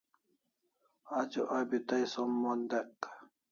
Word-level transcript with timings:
Ajo 1.19 1.41
abi 1.57 1.77
tai 1.87 2.03
som 2.13 2.29
mon 2.41 2.59
dek 2.69 2.97